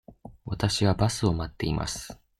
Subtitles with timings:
[0.45, 2.19] わたしはバスを待っています。